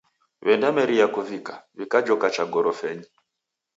[0.45, 3.07] W'endameria kuvika, w'ikajoka cha gorofenyi.